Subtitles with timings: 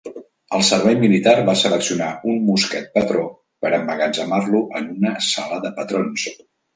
[0.59, 3.25] El servei militar va seleccionar un "mosquet patró"
[3.65, 6.25] per emmagatzemar-lo en una "sala de patrons".